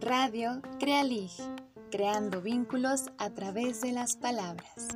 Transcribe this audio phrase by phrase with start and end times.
[0.00, 1.30] Radio Crealig,
[1.90, 4.88] creando vínculos a través de las palabras.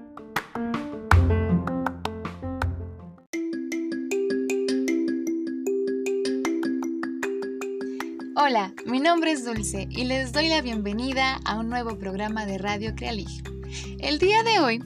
[8.34, 12.56] Hola, mi nombre es Dulce y les doy la bienvenida a un nuevo programa de
[12.56, 13.28] Radio Crealig.
[13.98, 14.82] El día de hoy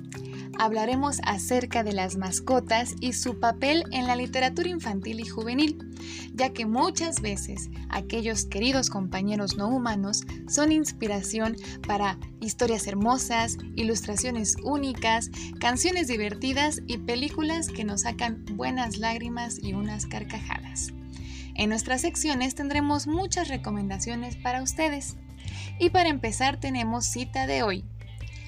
[0.64, 5.76] hablaremos acerca de las mascotas y su papel en la literatura infantil y juvenil,
[6.34, 14.54] ya que muchas veces aquellos queridos compañeros no humanos son inspiración para historias hermosas, ilustraciones
[14.62, 20.92] únicas, canciones divertidas y películas que nos sacan buenas lágrimas y unas carcajadas.
[21.56, 25.16] En nuestras secciones tendremos muchas recomendaciones para ustedes.
[25.80, 27.84] Y para empezar tenemos cita de hoy,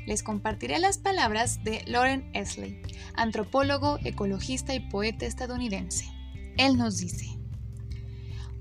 [0.06, 2.80] les compartiré las palabras de Lauren Esley,
[3.14, 6.06] antropólogo, ecologista y poeta estadounidense.
[6.56, 7.38] Él nos dice,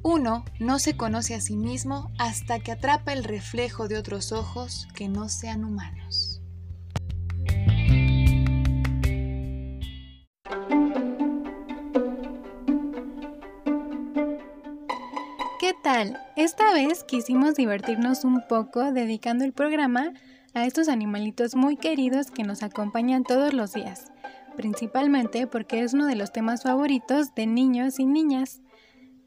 [0.03, 4.88] uno no se conoce a sí mismo hasta que atrapa el reflejo de otros ojos
[4.94, 6.41] que no sean humanos.
[15.59, 16.19] ¿Qué tal?
[16.35, 20.11] Esta vez quisimos divertirnos un poco dedicando el programa
[20.54, 24.12] a estos animalitos muy queridos que nos acompañan todos los días,
[24.56, 28.62] principalmente porque es uno de los temas favoritos de niños y niñas.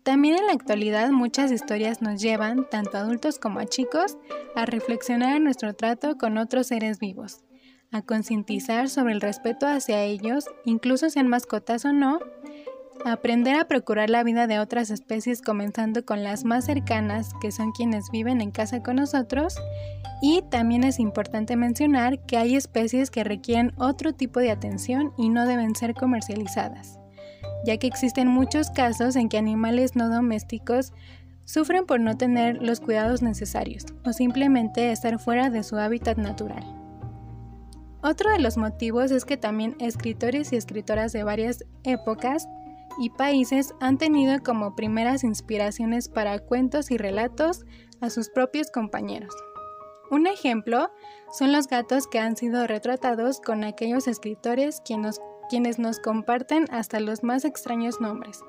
[0.05, 4.17] También en la actualidad muchas historias nos llevan, tanto a adultos como a chicos,
[4.55, 7.45] a reflexionar en nuestro trato con otros seres vivos,
[7.91, 12.21] a concientizar sobre el respeto hacia ellos, incluso sean mascotas o no,
[13.05, 17.73] aprender a procurar la vida de otras especies comenzando con las más cercanas, que son
[17.73, 19.57] quienes viven en casa con nosotros,
[20.23, 25.29] y también es importante mencionar que hay especies que requieren otro tipo de atención y
[25.29, 26.99] no deben ser comercializadas,
[27.65, 30.93] ya que existen muchos casos en que animales no domésticos
[31.45, 36.65] sufren por no tener los cuidados necesarios o simplemente estar fuera de su hábitat natural.
[38.03, 42.49] Otro de los motivos es que también escritores y escritoras de varias épocas
[42.99, 47.65] y países han tenido como primeras inspiraciones para cuentos y relatos
[48.01, 49.35] a sus propios compañeros.
[50.11, 50.91] Un ejemplo
[51.33, 57.25] son los gatos que han sido retratados con aquellos escritores quienes, nos comparten hasta los
[57.25, 58.41] más extraños nombres,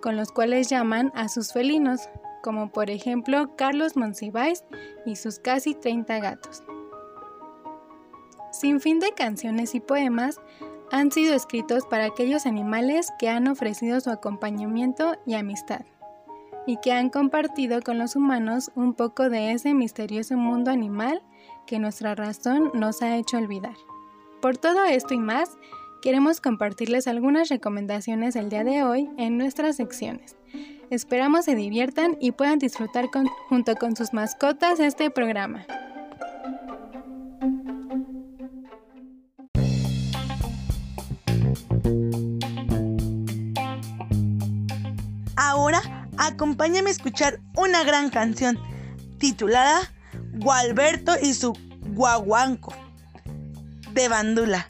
[0.00, 2.08] con los cuales llaman a sus felinos,
[2.42, 4.64] como por ejemplo Carlos Monsiváis
[5.04, 6.62] y sus casi 30 gatos.
[8.52, 10.40] Sin fin de canciones y poemas
[10.90, 15.82] han sido escritos para aquellos animales que han ofrecido su acompañamiento y amistad
[16.66, 21.22] y que han compartido con los humanos un poco de ese misterioso mundo animal
[21.66, 23.76] que nuestra razón nos ha hecho olvidar.
[24.42, 25.56] Por todo esto y más,
[26.02, 30.36] queremos compartirles algunas recomendaciones el día de hoy en nuestras secciones.
[30.90, 33.08] Esperamos se diviertan y puedan disfrutar
[33.48, 35.66] junto con sus mascotas este programa.
[45.46, 45.80] Ahora
[46.18, 48.58] acompáñame a escuchar una gran canción
[49.18, 49.80] titulada
[50.32, 51.52] Gualberto y su
[51.90, 52.74] guaguanco
[53.92, 54.68] de Bandula.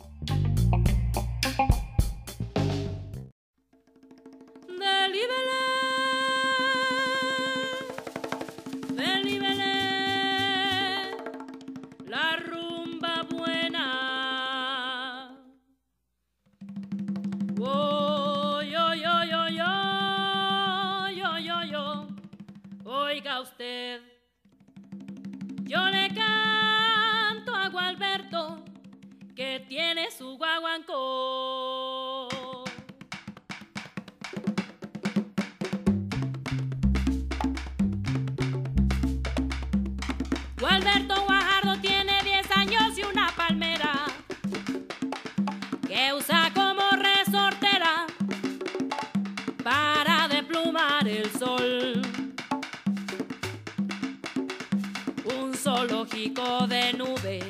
[55.66, 57.40] Zoológico de nube,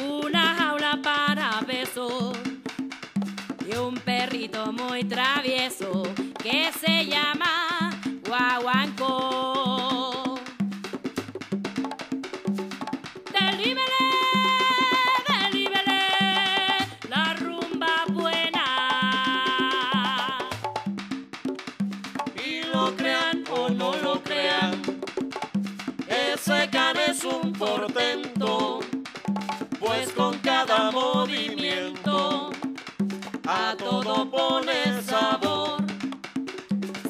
[0.00, 2.36] una jaula para besos
[3.68, 6.04] y un perrito muy travieso
[6.40, 7.90] que se llama
[8.28, 8.91] Guaguanco.
[27.92, 28.80] Un portento,
[29.78, 32.50] pues con cada movimiento
[33.46, 35.82] a todo pone sabor.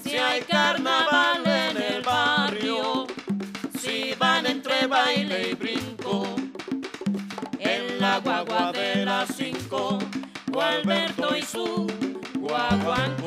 [0.02, 3.06] Si hay carnaval en el barrio,
[3.78, 6.36] si van entre baile y brinco,
[7.58, 9.98] en la guagua de las cinco,
[10.46, 11.86] Gualberto y su
[12.34, 13.21] guaguanco.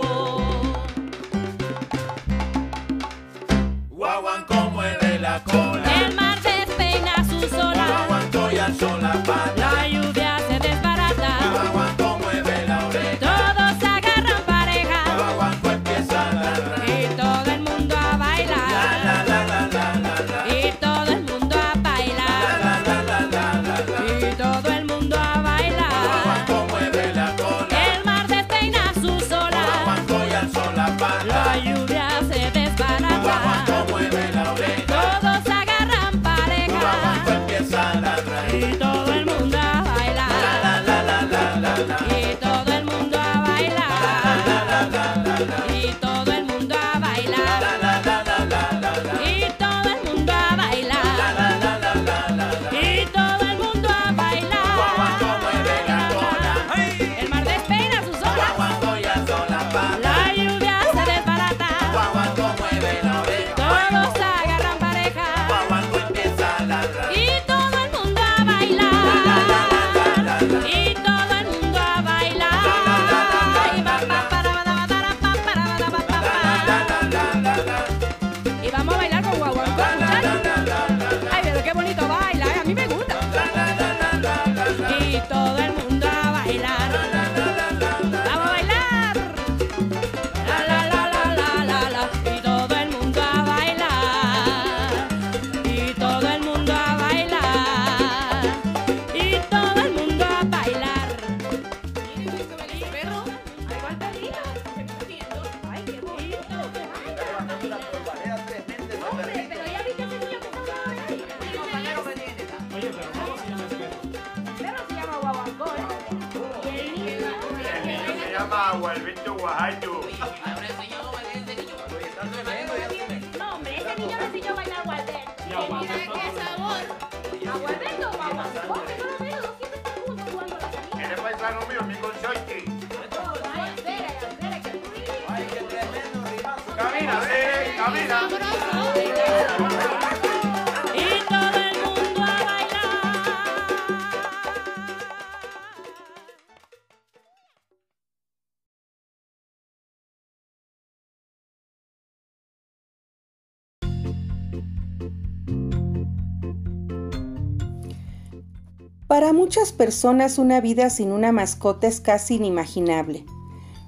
[159.08, 163.26] Para muchas personas una vida sin una mascota es casi inimaginable.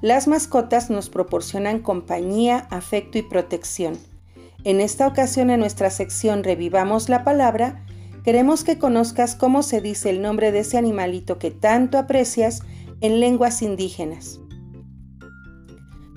[0.02, 3.98] Las mascotas nos proporcionan compañía, afecto y protección.
[4.64, 7.84] En esta ocasión en nuestra sección Revivamos la Palabra,
[8.24, 12.62] queremos que conozcas cómo se dice el nombre de ese animalito que tanto aprecias
[13.02, 14.40] en lenguas indígenas.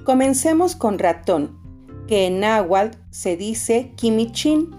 [0.04, 1.58] Comencemos con ratón,
[2.06, 4.76] que en náhuatl se dice quimichin,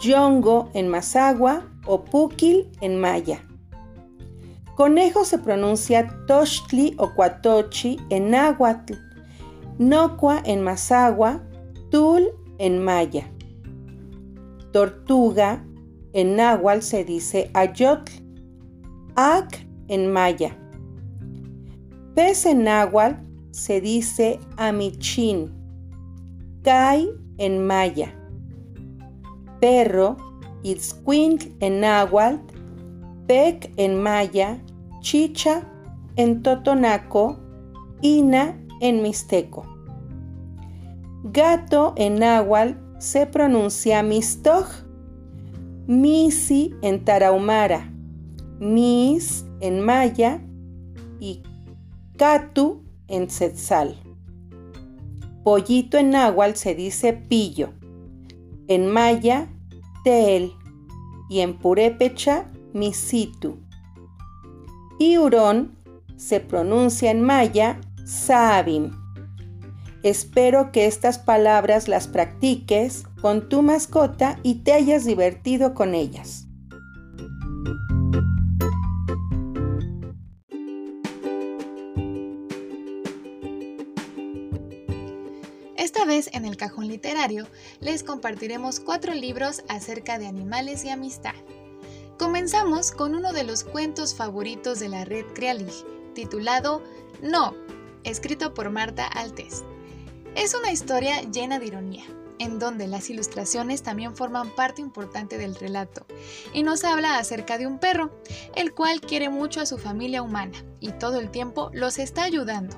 [0.00, 3.44] yongo en mazagua o pukil en maya.
[4.76, 8.94] Conejo se pronuncia tochtli o cuatochi en náhuatl,
[9.78, 11.40] nocua en mazagua,
[11.90, 13.24] tul en maya.
[14.72, 15.62] Tortuga
[16.14, 18.12] en náhuatl se dice ayotl,
[19.14, 20.56] ac en maya.
[22.14, 25.52] Pez en náhuatl se dice amichin,
[26.64, 28.08] kai en maya.
[29.60, 30.16] Perro,
[30.62, 32.51] itzcuintl en náhuatl,
[33.26, 34.58] pec en maya,
[35.00, 35.62] chicha
[36.16, 37.38] en totonaco,
[38.02, 39.64] ina en mixteco.
[41.24, 44.66] Gato en náhuatl se pronuncia mistoj,
[45.86, 47.90] misi en tarahumara,
[48.58, 50.40] mis en maya
[51.20, 51.42] y
[52.16, 53.96] catu en tzetzal.
[55.44, 57.70] Pollito en náhuatl se dice pillo,
[58.68, 59.48] en maya
[60.04, 60.52] tel
[61.28, 63.58] y en purépecha misitu.
[64.98, 65.76] Y hurón
[66.16, 68.92] se pronuncia en maya sabim.
[70.02, 76.48] Espero que estas palabras las practiques con tu mascota y te hayas divertido con ellas.
[85.76, 87.46] Esta vez en el cajón literario
[87.80, 91.34] les compartiremos cuatro libros acerca de animales y amistad.
[92.32, 95.74] Comenzamos con uno de los cuentos favoritos de la red Crealig,
[96.14, 96.82] titulado
[97.20, 97.54] No,
[98.04, 99.64] escrito por Marta Altés.
[100.34, 102.04] Es una historia llena de ironía,
[102.38, 106.06] en donde las ilustraciones también forman parte importante del relato,
[106.54, 108.10] y nos habla acerca de un perro,
[108.56, 112.74] el cual quiere mucho a su familia humana y todo el tiempo los está ayudando,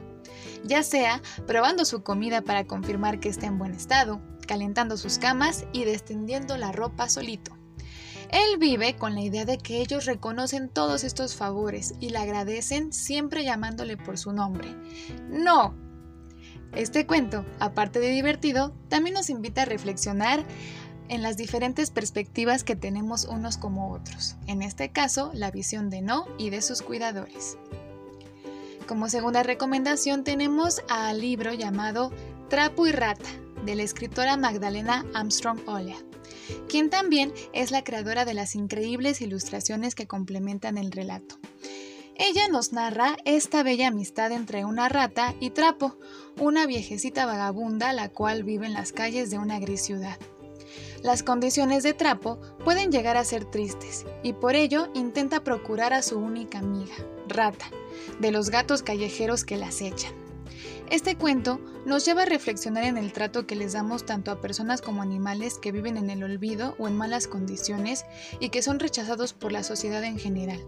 [0.64, 5.64] ya sea probando su comida para confirmar que está en buen estado, calentando sus camas
[5.72, 7.53] y descendiendo la ropa solito.
[8.34, 12.92] Él vive con la idea de que ellos reconocen todos estos favores y le agradecen
[12.92, 14.74] siempre llamándole por su nombre.
[15.28, 15.72] No,
[16.74, 20.44] este cuento, aparte de divertido, también nos invita a reflexionar
[21.08, 26.02] en las diferentes perspectivas que tenemos unos como otros, en este caso la visión de
[26.02, 27.56] No y de sus cuidadores.
[28.88, 32.10] Como segunda recomendación tenemos al libro llamado
[32.48, 33.30] Trapo y Rata,
[33.64, 35.96] de la escritora Magdalena Armstrong Olea,
[36.68, 41.38] quien también es la creadora de las increíbles ilustraciones que complementan el relato.
[42.16, 45.96] Ella nos narra esta bella amistad entre una rata y Trapo,
[46.38, 50.18] una viejecita vagabunda la cual vive en las calles de una gris ciudad.
[51.02, 56.02] Las condiciones de Trapo pueden llegar a ser tristes y por ello intenta procurar a
[56.02, 56.94] su única amiga,
[57.28, 57.66] Rata,
[58.20, 60.23] de los gatos callejeros que la acechan.
[60.90, 64.82] Este cuento nos lleva a reflexionar en el trato que les damos tanto a personas
[64.82, 68.04] como animales que viven en el olvido o en malas condiciones
[68.38, 70.60] y que son rechazados por la sociedad en general.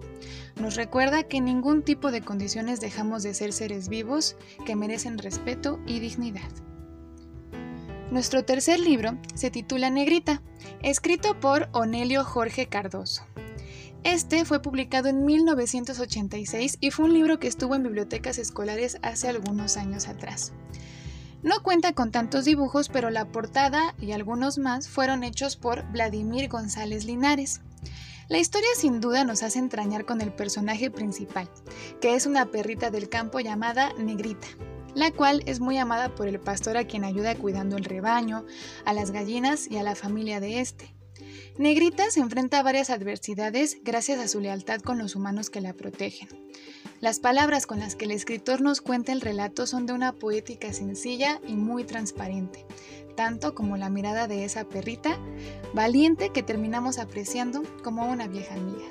[0.57, 5.19] Nos recuerda que en ningún tipo de condiciones dejamos de ser seres vivos que merecen
[5.19, 6.51] respeto y dignidad.
[8.11, 10.41] Nuestro tercer libro se titula Negrita,
[10.81, 13.23] escrito por Onelio Jorge Cardoso.
[14.07, 19.29] Este fue publicado en 1986 y fue un libro que estuvo en bibliotecas escolares hace
[19.29, 20.53] algunos años atrás.
[21.43, 26.49] No cuenta con tantos dibujos, pero la portada y algunos más fueron hechos por Vladimir
[26.49, 27.63] González Linares.
[28.29, 31.51] La historia sin duda nos hace entrañar con el personaje principal,
[32.01, 34.47] que es una perrita del campo llamada Negrita,
[34.95, 38.47] la cual es muy amada por el pastor a quien ayuda cuidando el rebaño,
[38.85, 40.96] a las gallinas y a la familia de este.
[41.59, 45.73] Negrita se enfrenta a varias adversidades gracias a su lealtad con los humanos que la
[45.73, 46.29] protegen.
[47.01, 50.75] Las palabras con las que el escritor nos cuenta el relato son de una poética
[50.75, 52.67] sencilla y muy transparente,
[53.17, 55.19] tanto como la mirada de esa perrita
[55.73, 58.85] valiente que terminamos apreciando como una vieja amiga.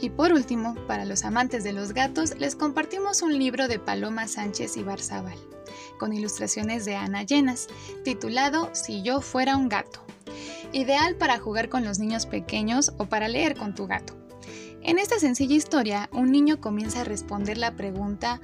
[0.00, 4.26] Y por último, para los amantes de los gatos, les compartimos un libro de Paloma
[4.26, 5.51] Sánchez y Barzabal
[6.02, 7.68] con ilustraciones de Ana Llenas,
[8.02, 10.04] titulado Si yo fuera un gato.
[10.72, 14.16] Ideal para jugar con los niños pequeños o para leer con tu gato.
[14.82, 18.40] En esta sencilla historia, un niño comienza a responder la pregunta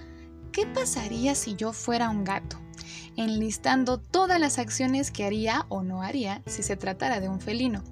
[0.52, 2.60] ¿qué pasaría si yo fuera un gato?
[3.16, 7.82] enlistando todas las acciones que haría o no haría si se tratara de un felino.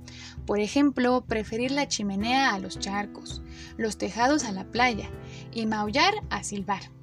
[0.46, 3.42] Por ejemplo, preferir la chimenea a los charcos,
[3.76, 5.10] los tejados a la playa
[5.52, 6.95] y maullar a silbar.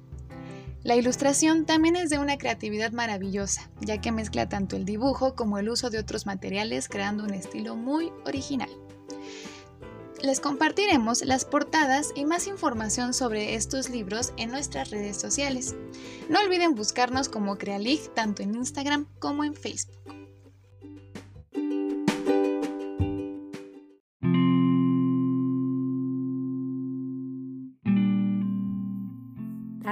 [0.84, 5.58] La ilustración también es de una creatividad maravillosa, ya que mezcla tanto el dibujo como
[5.58, 8.68] el uso de otros materiales creando un estilo muy original.
[10.22, 15.74] Les compartiremos las portadas y más información sobre estos libros en nuestras redes sociales.
[16.28, 20.23] No olviden buscarnos como Crealig tanto en Instagram como en Facebook.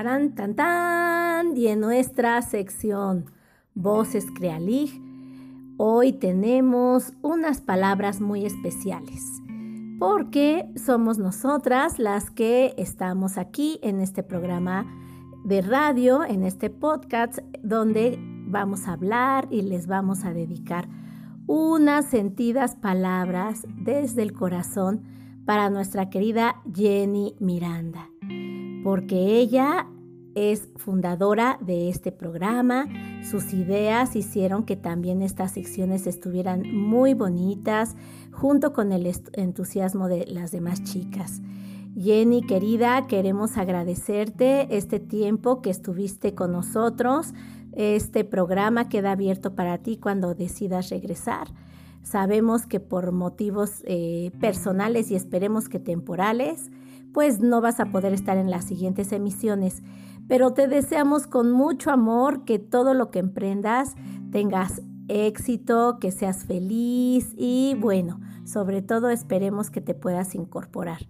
[0.03, 3.27] Tarán, tan, tan, y en nuestra sección
[3.77, 5.01] Voces Crealig,
[5.77, 9.23] hoy tenemos unas palabras muy especiales,
[10.01, 14.93] porque somos nosotras las que estamos aquí en este programa
[15.45, 18.19] de radio, en este podcast, donde
[18.49, 20.89] vamos a hablar y les vamos a dedicar
[21.47, 25.05] unas sentidas palabras desde el corazón
[25.45, 28.09] para nuestra querida Jenny Miranda
[28.83, 29.87] porque ella
[30.35, 32.87] es fundadora de este programa.
[33.23, 37.97] Sus ideas hicieron que también estas secciones estuvieran muy bonitas,
[38.33, 41.43] junto con el entusiasmo de las demás chicas.
[41.95, 47.35] Jenny, querida, queremos agradecerte este tiempo que estuviste con nosotros.
[47.73, 51.49] Este programa queda abierto para ti cuando decidas regresar.
[52.03, 56.71] Sabemos que por motivos eh, personales y esperemos que temporales,
[57.13, 59.83] pues no vas a poder estar en las siguientes emisiones.
[60.29, 63.95] Pero te deseamos con mucho amor que todo lo que emprendas
[64.31, 71.07] tengas éxito, que seas feliz y bueno, sobre todo esperemos que te puedas incorporar.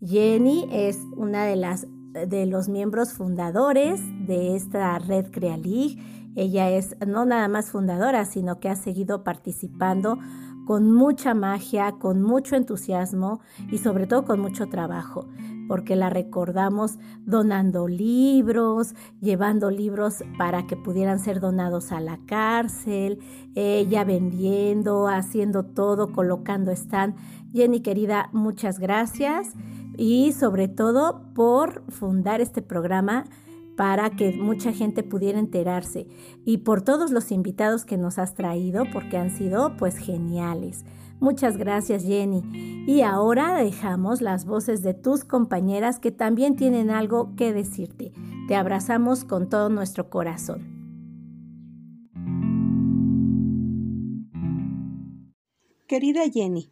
[0.00, 1.86] Jenny es una de las
[2.26, 5.98] de los miembros fundadores de esta red Crealig.
[6.36, 10.18] Ella es no nada más fundadora, sino que ha seguido participando
[10.64, 15.26] con mucha magia, con mucho entusiasmo y sobre todo con mucho trabajo.
[15.68, 23.18] Porque la recordamos donando libros, llevando libros para que pudieran ser donados a la cárcel,
[23.54, 27.14] ella vendiendo, haciendo todo, colocando stand.
[27.52, 29.54] Jenny querida, muchas gracias
[29.96, 33.24] y sobre todo por fundar este programa
[33.76, 36.06] para que mucha gente pudiera enterarse
[36.44, 40.84] y por todos los invitados que nos has traído porque han sido pues geniales.
[41.20, 42.42] Muchas gracias Jenny.
[42.86, 48.12] Y ahora dejamos las voces de tus compañeras que también tienen algo que decirte.
[48.46, 50.74] Te abrazamos con todo nuestro corazón.
[55.86, 56.70] Querida Jenny,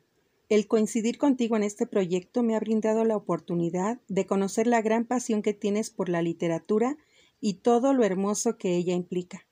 [0.49, 5.07] el coincidir contigo en este proyecto me ha brindado la oportunidad de conocer la gran
[5.07, 6.99] pasión que tienes por la literatura
[7.41, 9.47] y todo lo hermoso que ella implica.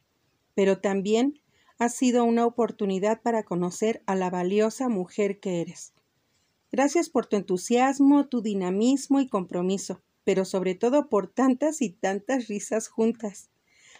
[0.54, 1.40] Pero también
[1.80, 5.94] ha sido una oportunidad para conocer a la valiosa mujer que eres.
[6.70, 12.48] Gracias por tu entusiasmo, tu dinamismo y compromiso, pero sobre todo por tantas y tantas
[12.48, 13.48] risas juntas.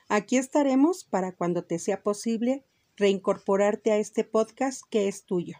[0.08, 2.64] Aquí estaremos para cuando te sea posible
[2.96, 5.56] reincorporarte a este podcast que es tuyo.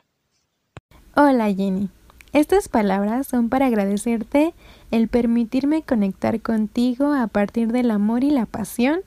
[1.17, 1.89] Hola Jenny.
[2.35, 4.53] Estas palabras son para agradecerte
[4.91, 9.00] el permitirme conectar contigo a partir del amor y la pasión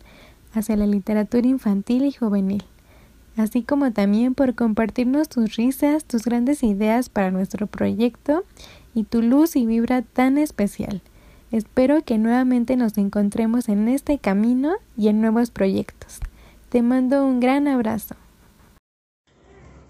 [0.51, 2.63] hacia la literatura infantil y juvenil,
[3.37, 8.43] así como también por compartirnos tus risas, tus grandes ideas para nuestro proyecto
[8.93, 11.01] y tu luz y vibra tan especial.
[11.51, 16.19] Espero que nuevamente nos encontremos en este camino y en nuevos proyectos.
[16.69, 18.15] Te mando un gran abrazo.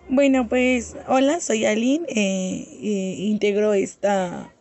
[0.09, 4.53] Bueno, pues hola, soy Aline, eh, eh, integro esta,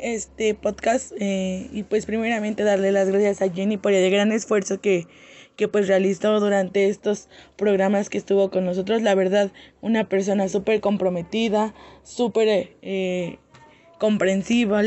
[0.00, 4.80] este podcast eh, y pues primeramente darle las gracias a Jenny por el gran esfuerzo
[4.80, 5.06] que,
[5.56, 9.02] que pues realizó durante estos programas que estuvo con nosotros.
[9.02, 13.38] La verdad, una persona súper comprometida, súper eh,
[13.98, 14.82] comprensiva,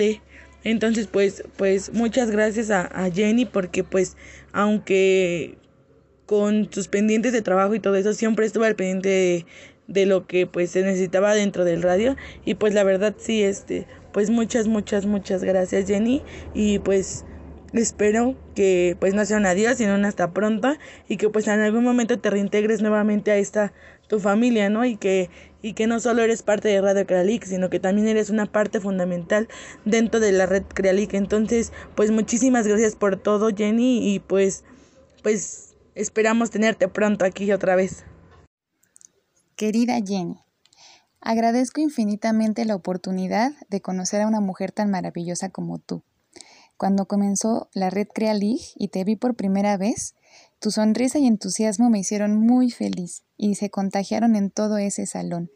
[0.64, 4.16] Entonces, pues, pues muchas gracias a, a Jenny porque pues
[4.52, 5.58] aunque
[6.26, 9.46] con sus pendientes de trabajo y todo eso, siempre estuvo al pendiente de,
[9.88, 12.16] de lo que pues se necesitaba dentro del radio.
[12.46, 16.24] Y pues la verdad sí este pues muchas muchas muchas gracias Jenny.
[16.54, 17.26] Y pues
[17.74, 20.76] espero que pues no sea un adiós sino un hasta pronto
[21.08, 23.74] y que pues en algún momento te reintegres nuevamente a esta
[24.08, 25.30] tu familia no y que
[25.62, 28.80] y que no solo eres parte de Radio Crealic sino que también eres una parte
[28.80, 29.48] fundamental
[29.86, 31.14] dentro de la red Crealic.
[31.14, 34.64] Entonces pues muchísimas gracias por todo Jenny y pues
[35.22, 38.06] pues esperamos tenerte pronto aquí otra vez.
[39.56, 40.38] Querida Jenny,
[41.20, 46.02] agradezco infinitamente la oportunidad de conocer a una mujer tan maravillosa como tú.
[46.80, 50.16] Cuando comenzó la red Crealig y te vi por primera vez,
[50.60, 55.52] tu sonrisa y entusiasmo me hicieron muy feliz y se contagiaron en todo ese salón.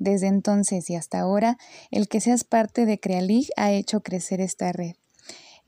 [0.00, 1.58] Desde entonces y hasta ahora,
[1.92, 4.96] el que seas parte de Crealig ha hecho crecer esta red.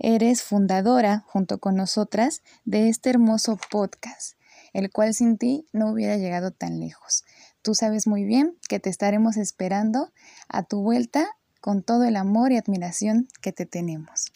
[0.00, 4.36] Eres fundadora, junto con nosotras, de este hermoso podcast,
[4.72, 7.22] el cual sin ti no hubiera llegado tan lejos.
[7.62, 10.10] Tú sabes muy bien que te estaremos esperando
[10.48, 11.28] a tu vuelta
[11.60, 14.32] con todo el amor y admiración que te tenemos.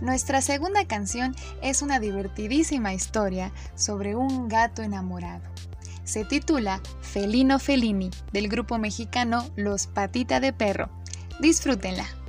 [0.00, 5.42] Nuestra segunda canción es una divertidísima historia sobre un gato enamorado.
[6.04, 10.88] Se titula Felino Felini del grupo mexicano Los Patita de Perro.
[11.40, 12.19] Disfrútenla.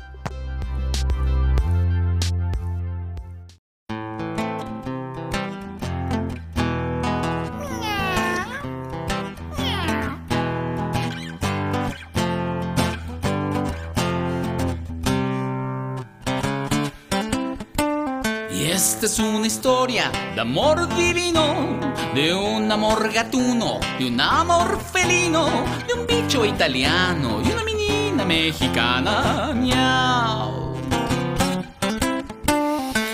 [19.82, 21.80] Historia de amor divino,
[22.14, 25.48] de un amor gatuno, de un amor felino,
[25.88, 29.54] de un bicho italiano y una menina mexicana.
[29.56, 30.76] Miau.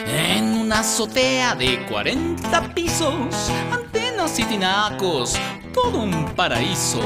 [0.08, 5.38] En una azotea de 40 pisos, antenas y tinacos,
[5.73, 6.99] todo un paraíso.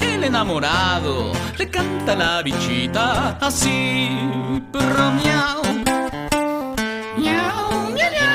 [0.00, 4.08] El enamorado le canta a la bichita así,
[4.72, 5.14] miau.
[5.14, 5.62] Miau,
[7.18, 8.33] miau, miau, miau,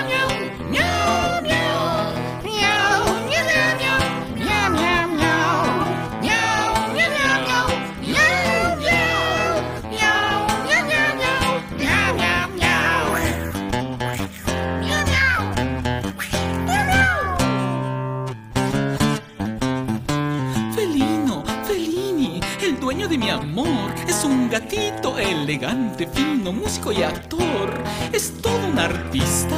[26.70, 27.84] músico y actor.
[28.14, 29.58] Es todo un artista,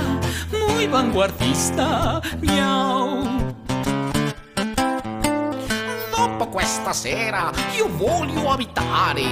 [0.66, 2.22] muy vanguardista.
[2.40, 3.52] Miau.
[6.16, 9.26] Dopo questa sera io voglio abitare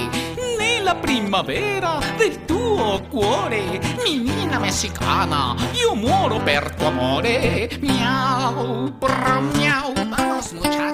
[0.58, 7.70] nella primavera del tuo cuore, menina messicana, io muoro per tuo amore.
[7.80, 10.89] Miau, brr, miau, vamos muchachos,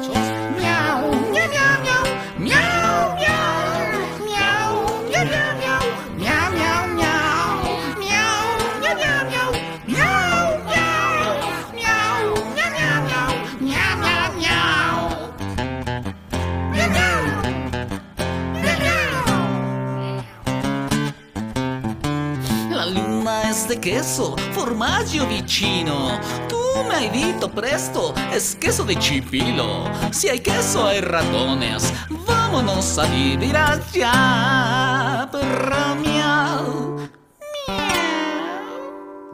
[23.26, 26.20] La luna es de queso, formaggio vicino.
[26.48, 26.56] Tu
[26.88, 29.84] mi hai detto presto, es queso de chipilo.
[30.12, 31.92] Si hay queso hay ratones,
[32.24, 35.28] vámonos a vivir allá.
[35.32, 36.96] Perra miau.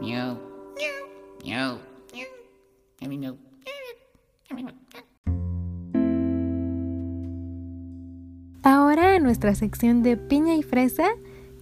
[0.01, 0.39] Miau.
[1.45, 1.79] Miau.
[2.15, 2.29] Miau.
[3.03, 3.37] Miau.
[4.55, 4.73] Miau.
[8.63, 11.11] Ahora en nuestra sección de piña y fresa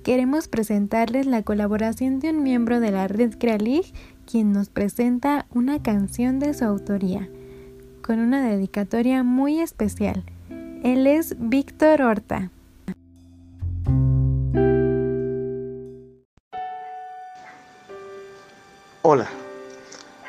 [0.02, 3.92] queremos presentarles la colaboración de un miembro de la red Crealig
[4.26, 7.28] quien nos presenta una canción de su autoría
[8.02, 10.24] con una dedicatoria muy especial.
[10.82, 12.50] Él es Víctor Horta.
[19.02, 19.28] Hola,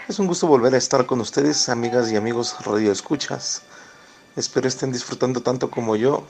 [0.08, 3.64] es un gusto volver a estar con ustedes, amigas y amigos Radio Escuchas.
[4.36, 6.26] Espero estén disfrutando tanto como yo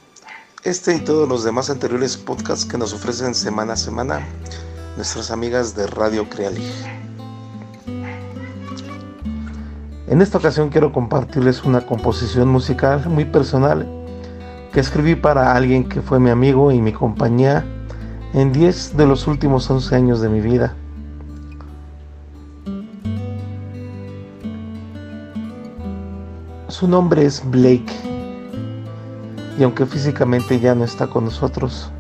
[0.63, 4.21] este y todos los demás anteriores podcasts que nos ofrecen semana a semana
[4.95, 6.71] nuestras amigas de Radio Crealig.
[10.08, 13.88] En esta ocasión quiero compartirles una composición musical muy personal
[14.71, 17.65] que escribí para alguien que fue mi amigo y mi compañía
[18.34, 20.76] en 10 de los últimos 11 años de mi vida.
[26.67, 28.11] Su nombre es Blake
[29.62, 31.91] y aunque físicamente ya no está con nosotros,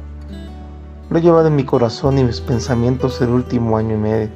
[1.11, 4.29] lo he llevado en mi corazón y mis pensamientos el último año y medio.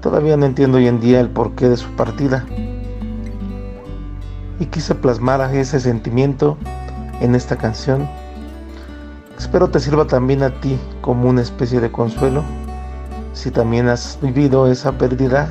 [0.00, 2.44] Todavía no entiendo hoy en día el porqué de su partida
[4.58, 6.58] y quise plasmar ese sentimiento
[7.20, 8.08] en esta canción.
[9.38, 12.42] Espero te sirva también a ti como una especie de consuelo
[13.34, 15.48] si también has vivido esa pérdida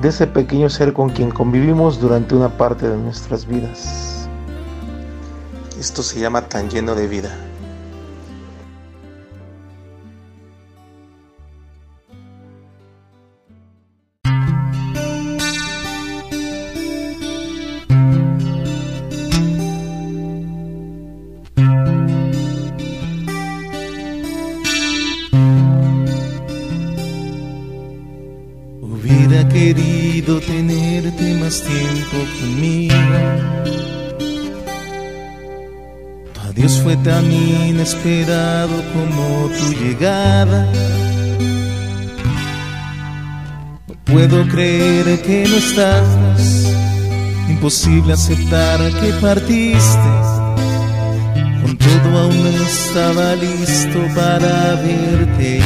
[0.00, 4.15] de ese pequeño ser con quien convivimos durante una parte de nuestras vidas.
[5.78, 7.45] Esto se llama tan lleno de vida.
[37.02, 40.66] Tan inesperado como tu llegada.
[43.88, 46.06] No puedo creer que no estás.
[47.48, 50.10] Imposible aceptar que partiste.
[51.62, 55.62] Con todo aún no estaba listo para verte.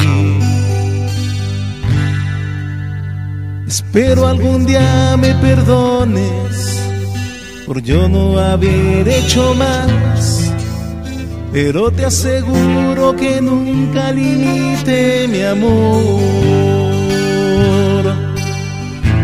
[3.67, 6.71] Espero algún día me perdones
[7.65, 10.20] por yo no haber hecho más.
[11.51, 16.21] Pero te aseguro que nunca limite mi amor.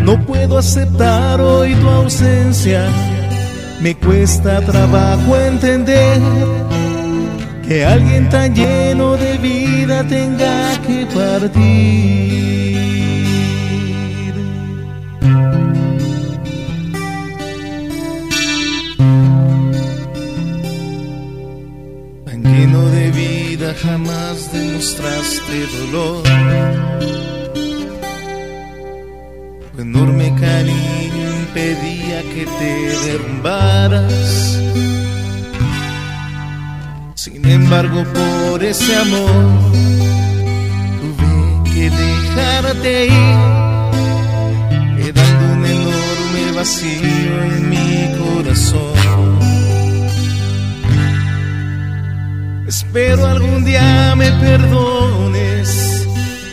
[0.04, 2.86] No puedo aceptar hoy tu ausencia.
[3.80, 6.20] Me cuesta trabajo entender
[7.66, 12.67] que alguien tan lleno de vida tenga que partir.
[23.82, 26.22] Jamás demostraste dolor.
[29.72, 32.72] Tu enorme cariño impedía que te
[33.06, 34.58] derrumbaras.
[37.14, 39.72] Sin embargo, por ese amor
[41.00, 43.38] tuve que dejarte ir,
[44.96, 49.37] quedando un enorme vacío en mi corazón.
[52.88, 56.08] Espero algún día me perdones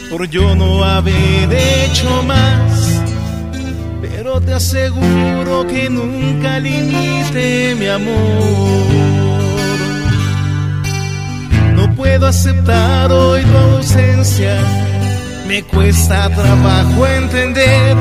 [0.10, 3.02] por yo no haber hecho más.
[4.02, 8.84] Pero te aseguro que nunca limite mi amor.
[11.74, 14.58] No puedo aceptar hoy tu ausencia.
[15.48, 17.96] Me cuesta trabajo entender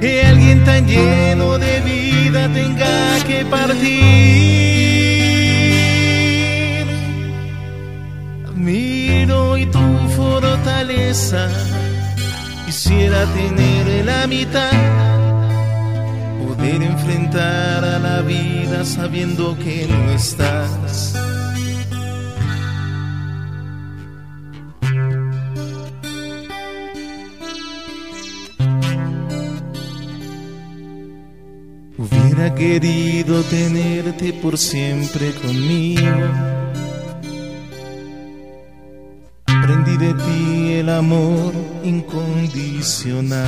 [0.00, 4.71] que alguien tan lleno de vida tenga que partir.
[12.64, 14.70] Quisiera tener la mitad,
[16.40, 21.14] poder enfrentar a la vida sabiendo que no estás.
[31.98, 36.08] Hubiera querido tenerte por siempre conmigo.
[39.46, 40.51] Aprendí de ti
[40.82, 43.46] el amor incondicional.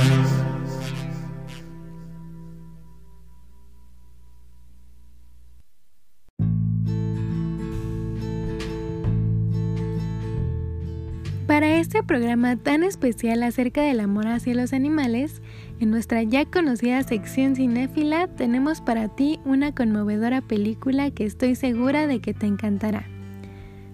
[11.45, 15.41] Para este programa tan especial acerca del amor hacia los animales,
[15.81, 22.07] en nuestra ya conocida sección cinéfila tenemos para ti una conmovedora película que estoy segura
[22.07, 23.05] de que te encantará.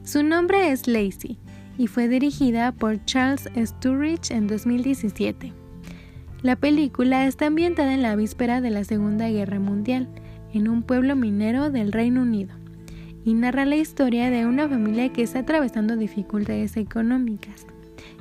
[0.04, 1.40] Su nombre es Lacey
[1.82, 5.52] y fue dirigida por Charles Sturridge en 2017.
[6.44, 10.08] La película está ambientada en la víspera de la Segunda Guerra Mundial,
[10.54, 12.54] en un pueblo minero del Reino Unido,
[13.26, 17.66] y narra la historia de una familia que está atravesando dificultades económicas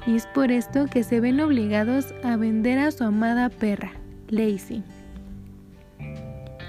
[0.06, 3.92] y es por esto que se ven obligados a vender a su amada perra,
[4.28, 4.82] Lacey.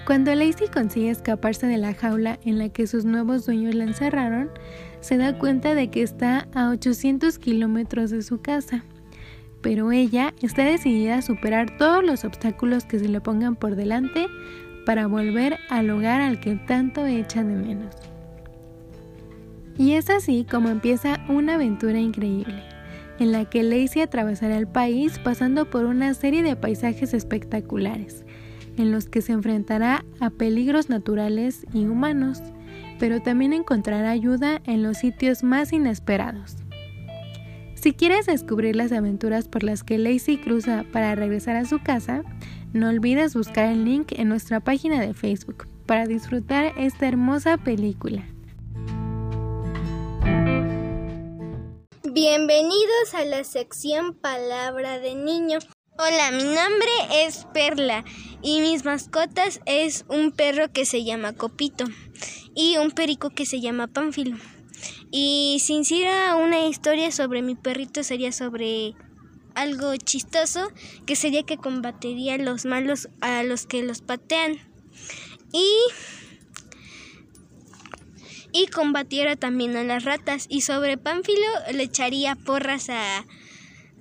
[0.06, 4.49] Cuando Lacey consigue escaparse de la jaula en la que sus nuevos dueños la encerraron,
[5.01, 8.83] se da cuenta de que está a 800 kilómetros de su casa.
[9.61, 14.27] Pero ella está decidida a superar todos los obstáculos que se le pongan por delante
[14.85, 17.95] para volver al hogar al que tanto echa de menos.
[19.77, 22.71] Y es así como empieza una aventura increíble
[23.21, 28.25] en la que Lacey atravesará el país pasando por una serie de paisajes espectaculares,
[28.77, 32.41] en los que se enfrentará a peligros naturales y humanos,
[33.01, 36.57] pero también encontrará ayuda en los sitios más inesperados.
[37.73, 42.21] Si quieres descubrir las aventuras por las que Lacey cruza para regresar a su casa,
[42.73, 48.23] no olvides buscar el link en nuestra página de Facebook para disfrutar esta hermosa película.
[52.03, 55.57] Bienvenidos a la sección Palabra de Niño.
[56.03, 58.03] Hola, mi nombre es Perla
[58.41, 61.85] y mis mascotas es un perro que se llama Copito
[62.55, 64.35] y un perico que se llama Pánfilo.
[65.11, 68.95] Y si hiciera una historia sobre mi perrito sería sobre
[69.53, 70.71] algo chistoso,
[71.05, 74.57] que sería que combatería a los malos a los que los patean.
[75.53, 75.71] Y
[78.53, 80.47] y combatiera también a las ratas.
[80.49, 83.23] Y sobre Pánfilo le echaría porras a,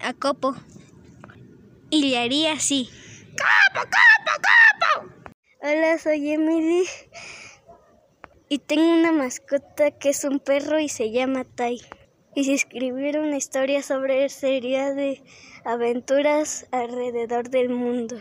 [0.01, 0.57] a Copo
[1.91, 2.89] y le haría así.
[3.33, 5.15] ¡Copo, copo, copo!
[5.63, 6.85] Hola, soy Emily
[8.49, 11.81] y tengo una mascota que es un perro y se llama Tai.
[12.35, 15.23] Y si escribiera una historia sobre él sería de
[15.65, 18.17] aventuras alrededor del mundo.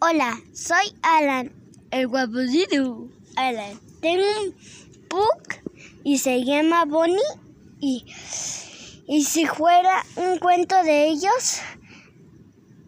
[0.00, 1.52] Hola, soy Alan,
[1.90, 3.08] el guapocito.
[3.36, 4.56] Alan, tengo un
[5.08, 7.18] book y se llama Bonnie
[7.80, 8.04] y,
[9.06, 11.60] y si fuera un cuento de ellos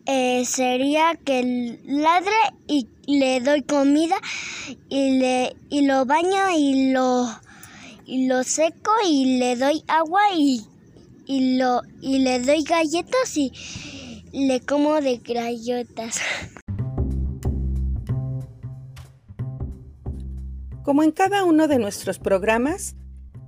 [0.06, 2.32] eh, sería que ladre
[2.66, 4.16] y le doy comida
[4.88, 7.26] y le y lo baño y lo
[8.06, 10.66] y lo seco y le doy agua y,
[11.26, 13.52] y lo y le doy galletas y
[14.32, 16.20] le como de galletas.
[20.82, 22.94] Como en cada uno de nuestros programas,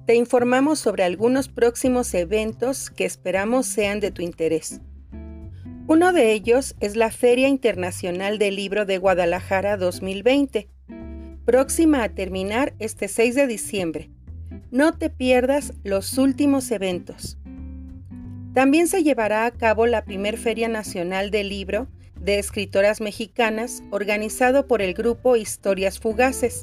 [0.06, 4.80] te informamos sobre algunos próximos eventos que esperamos sean de tu interés.
[5.88, 10.68] Uno de ellos es la Feria Internacional del Libro de Guadalajara 2020,
[11.44, 14.10] próxima a terminar este 6 de diciembre.
[14.72, 17.38] No te pierdas los últimos eventos.
[18.52, 21.86] También se llevará a cabo la primer Feria Nacional del Libro
[22.20, 26.62] de Escritoras Mexicanas organizado por el grupo Historias Fugaces,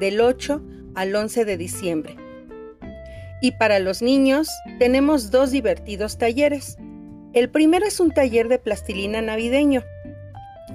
[0.00, 0.60] del 8
[0.96, 2.16] al 11 de diciembre.
[3.40, 4.48] Y para los niños
[4.80, 6.78] tenemos dos divertidos talleres.
[7.36, 9.84] El primero es un taller de plastilina navideño.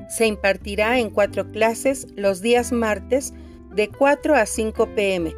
[0.08, 3.34] Se impartirá en cuatro clases los días martes
[3.74, 5.34] de 4 a 5 pm,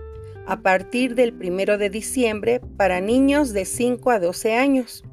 [0.46, 5.06] a partir del 1 de diciembre para niños de 5 a 12 años.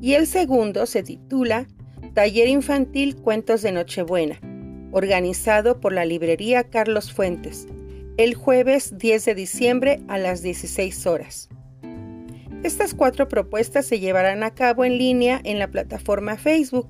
[0.00, 1.66] Y el segundo se titula
[2.12, 4.38] Taller Infantil Cuentos de Nochebuena,
[4.92, 7.66] organizado por la librería Carlos Fuentes
[8.18, 11.48] el jueves 10 de diciembre a las 16 horas.
[12.64, 16.88] Estas cuatro propuestas se llevarán a cabo en línea en la plataforma Facebook.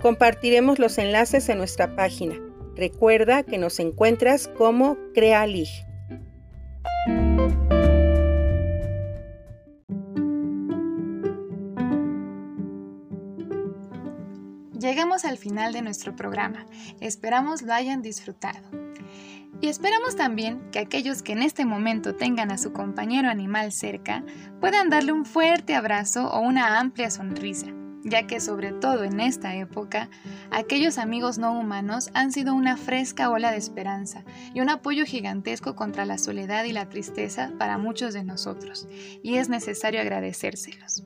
[0.00, 2.36] Compartiremos los enlaces en nuestra página
[2.78, 5.66] Recuerda que nos encuentras como Crealig.
[14.78, 16.66] Llegamos al final de nuestro programa.
[17.00, 18.60] Esperamos lo hayan disfrutado.
[19.60, 24.22] Y esperamos también que aquellos que en este momento tengan a su compañero animal cerca
[24.60, 27.66] puedan darle un fuerte abrazo o una amplia sonrisa,
[28.04, 30.10] ya que sobre todo en esta época,
[30.52, 35.74] aquellos amigos no humanos han sido una fresca ola de esperanza y un apoyo gigantesco
[35.74, 38.86] contra la soledad y la tristeza para muchos de nosotros,
[39.24, 41.02] y es necesario agradecérselos.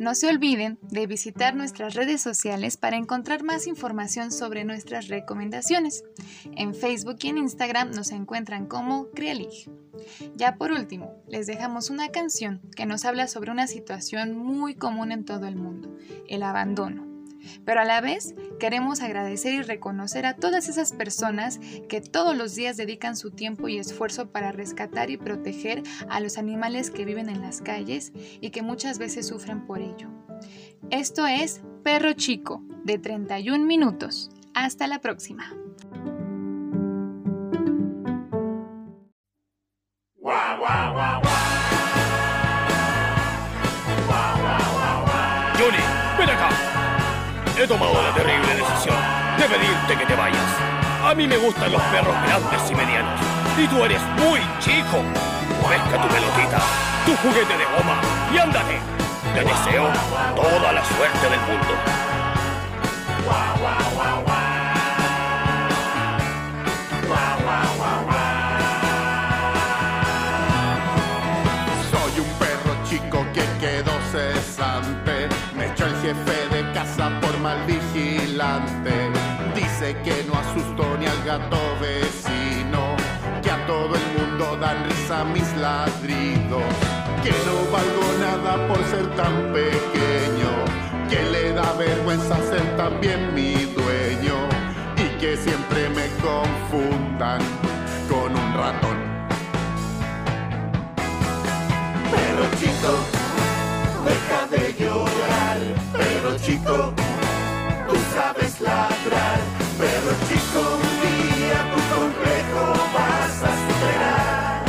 [0.00, 6.04] No se olviden de visitar nuestras redes sociales para encontrar más información sobre nuestras recomendaciones.
[6.56, 9.70] En Facebook y en Instagram nos encuentran como Crealig.
[10.36, 15.12] Ya por último, les dejamos una canción que nos habla sobre una situación muy común
[15.12, 15.94] en todo el mundo,
[16.26, 17.09] el abandono.
[17.64, 22.54] Pero a la vez queremos agradecer y reconocer a todas esas personas que todos los
[22.54, 27.28] días dedican su tiempo y esfuerzo para rescatar y proteger a los animales que viven
[27.28, 30.08] en las calles y que muchas veces sufren por ello.
[30.90, 34.30] Esto es Perro Chico, de 31 minutos.
[34.54, 35.54] Hasta la próxima.
[40.62, 41.49] Johnny,
[47.60, 48.96] He tomado la terrible decisión
[49.36, 50.40] de pedirte que te vayas.
[51.04, 53.20] A mí me gustan los perros grandes y medianos.
[53.58, 55.04] Y tú eres muy chico.
[55.68, 56.58] Pesca tu pelotita,
[57.04, 58.00] tu juguete de goma
[58.32, 58.80] y ándate.
[59.34, 59.90] Te deseo
[60.34, 61.74] toda la suerte del mundo.
[71.90, 75.28] Soy un perro chico que quedó cesante.
[75.54, 76.39] Me echó el jefe
[77.20, 79.10] por mal vigilante.
[79.54, 82.96] Dice que no asustó ni al gato vecino.
[83.42, 86.62] Que a todo el mundo dan risa mis ladridos.
[87.22, 90.50] Que no valgo nada por ser tan pequeño.
[91.10, 94.36] Que le da vergüenza ser también mi dueño.
[94.96, 97.40] Y que siempre me confundan
[98.08, 98.98] con un ratón.
[102.10, 102.92] Pero chico,
[104.04, 105.09] deja de llorar.
[106.70, 109.40] Tú sabes ladrar.
[109.76, 112.62] Pero chico, un día tu complejo
[112.94, 114.64] vas a superar.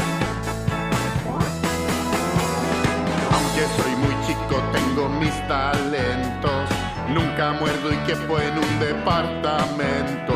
[3.34, 6.70] Aunque soy muy chico, tengo mis talentos.
[7.10, 10.34] Nunca muerdo y quepo en un departamento.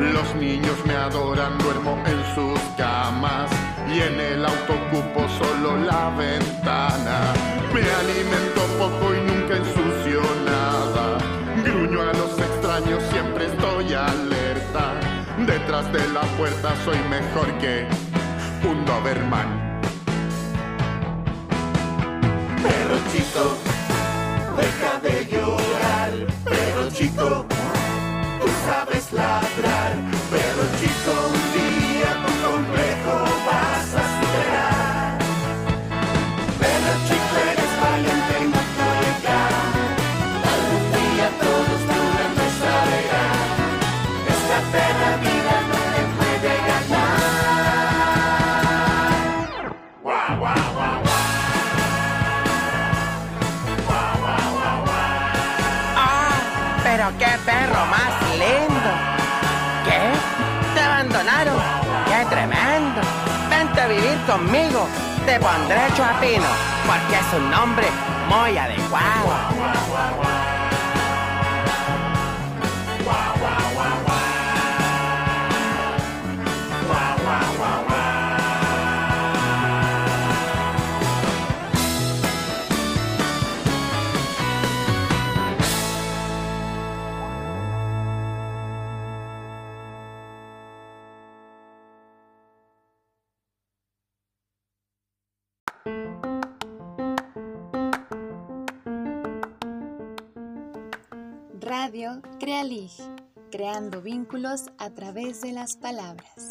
[0.00, 3.50] Los niños me adoran, duermo en sus camas.
[3.88, 7.32] Y en el auto ocupo solo la ventana.
[7.72, 8.53] Me alimento
[15.74, 17.84] De la puerta soy mejor que
[18.64, 19.80] un Doberman.
[22.62, 23.56] Pero chico,
[24.56, 26.12] deja de llorar.
[26.44, 27.44] Pero chico,
[28.40, 29.94] tú sabes ladrar.
[30.30, 35.18] Pero chico, un día tu complejo vas a superar.
[36.60, 38.60] Pero chico, eres valiente y no.
[40.54, 43.54] Algún día todos tu grandeza verán.
[44.34, 45.63] Esta perra vida
[64.34, 64.88] conmigo.
[65.26, 66.50] Te pondré Choapino,
[66.86, 67.86] porque es un nombre
[68.28, 70.33] muy adecuado.
[103.50, 106.48] Creando vínculos a través de las palabras.